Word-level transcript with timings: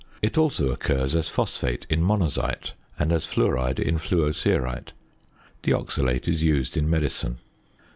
It 0.23 0.35
also 0.35 0.71
occurs 0.71 1.13
as 1.15 1.29
phosphate 1.29 1.85
in 1.87 2.01
monazite, 2.01 2.71
and 2.97 3.11
as 3.13 3.27
fluoride 3.27 3.77
in 3.79 3.99
fluocerite. 3.99 4.93
The 5.61 5.73
oxalate 5.73 6.27
is 6.27 6.41
used 6.41 6.75
in 6.75 6.89
medicine. 6.89 7.37